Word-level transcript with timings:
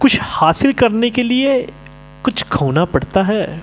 कुछ 0.00 0.18
हासिल 0.20 0.72
करने 0.72 1.10
के 1.10 1.22
लिए 1.22 1.62
कुछ 2.24 2.42
खोना 2.44 2.84
पड़ता 2.84 3.22
है। 3.22 3.62